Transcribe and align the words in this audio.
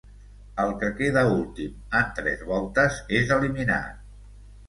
El 0.61 0.71
que 0.83 0.87
queda 1.01 1.23
últim 1.33 1.75
en 1.99 2.09
tres 2.19 2.41
voltes 2.53 2.99
és 3.19 3.35
eliminat. 3.39 4.03